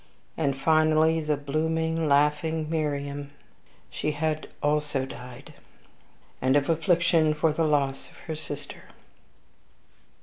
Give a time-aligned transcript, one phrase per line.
[0.35, 3.29] And, finally, the blooming, laughing Mariamne,
[3.91, 4.17] she
[4.63, 5.53] also had died
[6.41, 8.85] and of affliction for the loss of her sister.